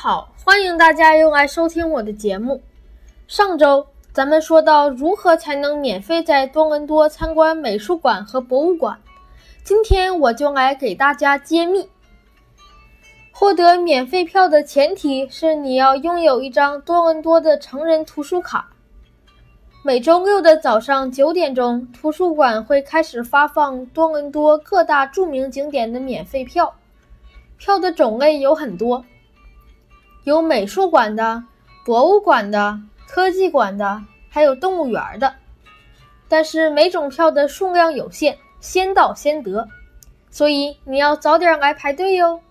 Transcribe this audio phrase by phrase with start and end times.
[0.00, 2.62] 好，欢迎大家又来收听我的节目。
[3.26, 8.96] 上周咱们说到如何才能免费在多伦多参观美术馆和博物馆，
[9.64, 11.88] 今天我就来给大家揭秘。
[13.32, 18.70] 获得免费票的前提是你要拥有一张多伦多的成人图书卡。
[19.82, 26.72] 每周六的早上九点钟，图书馆会开始发放多伦多各大著名景点的免费票。
[27.56, 29.04] 票的种类有很多，
[30.28, 31.42] 有美术馆的、
[31.86, 35.34] 博物馆的、科技馆的，还有动物园的。
[36.28, 39.66] 但是每种票的数量有限，先到先得，
[40.30, 42.42] 所以你要早点来排队哟。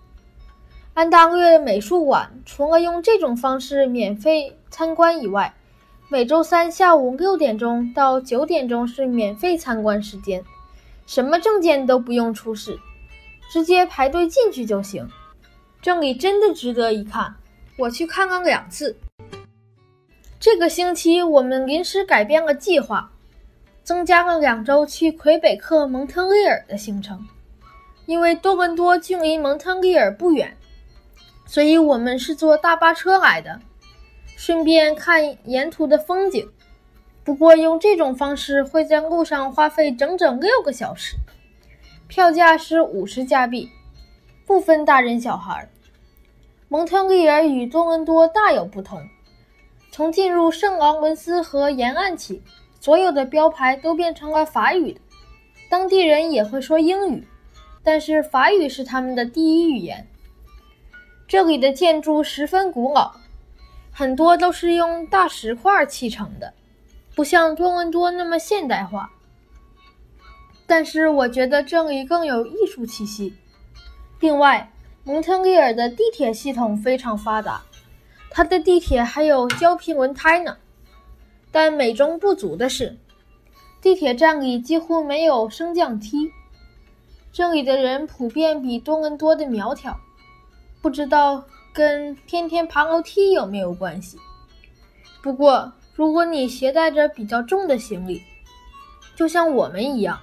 [0.96, 5.54] 安大略美术馆除了用这种方式免费参观以外，
[6.10, 10.44] 每周三下午六点钟到九点钟是免费参观时间，
[11.06, 12.80] 什么证件都不用出示。
[13.52, 15.08] 直接排队进去就行，
[15.80, 17.36] 这里真的值得一看。
[17.78, 18.98] 我去看了两次。
[20.40, 23.12] 这个星期我们临时改变了计划，
[23.84, 27.28] 增加了两周去魁北克蒙特利尔的行程。
[28.08, 30.56] 因为多伦多距离蒙特利尔不远，
[31.46, 33.60] 所以我们是坐大巴车来的，
[34.38, 36.50] 顺便看沿途的风景。
[37.24, 41.18] 不过用这种方式会在路上花费整整六个小时。
[42.08, 43.70] 票价是五十加币，
[44.46, 45.70] 不分大人小孩。
[46.70, 49.02] 蒙特利尔与多伦多大有不同。
[49.92, 52.44] 从进入圣劳伦斯河沿岸起，
[52.80, 55.00] 所有的标牌都变成了法语的。
[55.70, 57.28] 当地人也会说英语，
[57.84, 60.08] 但是法语是他们的第一语言。
[61.28, 63.16] 这里的建筑十分古老，
[63.92, 66.54] 很多都是用大石块砌成的，
[67.16, 69.12] 不像多伦多那么现代化。
[70.66, 73.34] 但是我觉得这里更有艺术气息。
[74.20, 74.72] 另外，
[75.08, 77.62] 蒙特利尔的地铁系统非常发达，
[78.30, 80.58] 它的地铁还有胶皮轮胎呢。
[81.50, 82.98] 但美中不足的是，
[83.82, 86.30] 地铁站里几乎没有升降梯。
[87.32, 89.98] 这里的人普遍比多伦多的苗条，
[90.82, 94.18] 不知道跟天天爬楼梯有没有关系。
[95.24, 98.22] 不过，如果你携带着比较重的行李，
[99.16, 100.20] 就像我们一样。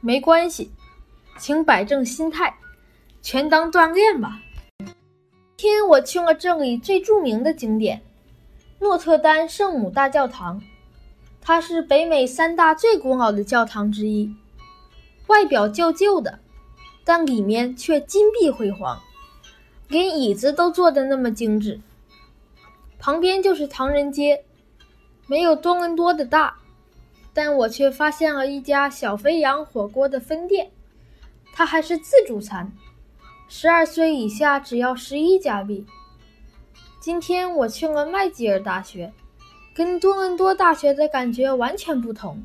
[0.00, 0.72] 没关系，
[1.38, 2.52] 请摆正心态，
[3.22, 4.40] 全当锻炼吧。
[5.56, 8.02] 天我去了这里最著名的景点——
[8.80, 10.62] 诺特丹圣母大教堂，
[11.40, 14.32] 它是北美三大最古老的教堂之一。
[15.26, 16.38] 外表旧旧的，
[17.04, 19.02] 但里面却金碧辉煌，
[19.88, 21.80] 连椅子都做的那么精致。
[22.98, 24.44] 旁边就是唐人街，
[25.26, 26.56] 没有多伦多的大。
[27.34, 30.72] 但我却发现了一家小肥羊火锅的分店，
[31.52, 32.72] 它还是自助餐，
[33.48, 35.86] 十二岁以下只要十一加币。
[37.00, 39.12] 今天我去了麦吉尔大学，
[39.74, 42.42] 跟多伦多大学的感觉完全不同。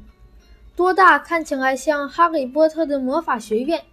[0.75, 3.83] 多大看起来像哈利波特的魔法学院，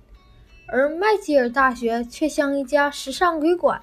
[0.68, 3.82] 而麦吉尔大学却像一家时尚旅馆，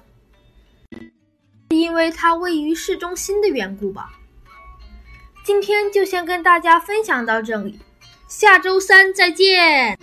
[0.90, 4.18] 是因为它位于市中心的缘故吧。
[5.44, 7.78] 今天就先跟大家分享到这里，
[8.26, 9.98] 下周三再见。